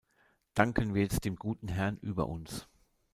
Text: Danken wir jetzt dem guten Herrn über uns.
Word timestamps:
Danken 0.55 0.95
wir 0.95 1.03
jetzt 1.03 1.25
dem 1.25 1.35
guten 1.35 1.67
Herrn 1.67 1.97
über 1.97 2.27
uns. 2.27 2.67